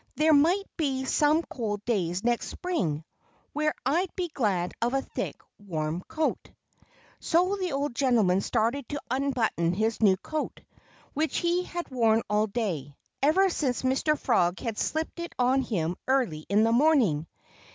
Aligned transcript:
There 0.15 0.33
might 0.33 0.65
be 0.77 1.05
some 1.05 1.43
cold 1.43 1.85
days 1.85 2.23
next 2.23 2.47
spring 2.47 3.03
when 3.53 3.71
I'd 3.85 4.09
be 4.15 4.29
glad 4.29 4.73
of 4.81 4.95
a 4.95 5.03
thick, 5.03 5.39
warm 5.59 6.01
coat." 6.07 6.49
So 7.19 7.55
the 7.57 7.73
old 7.73 7.93
gentleman 7.93 8.41
started 8.41 8.89
to 8.89 9.01
unbutton 9.11 9.75
his 9.75 10.01
new 10.01 10.17
coat, 10.17 10.61
which 11.13 11.37
he 11.37 11.65
had 11.65 11.91
worn 11.91 12.23
all 12.31 12.47
day, 12.47 12.95
ever 13.21 13.47
since 13.51 13.83
Mr. 13.83 14.17
Frog 14.17 14.59
had 14.59 14.79
slipped 14.79 15.19
it 15.19 15.35
on 15.37 15.61
him 15.61 15.95
early 16.07 16.47
in 16.49 16.63
the 16.63 16.71
morning. 16.71 17.27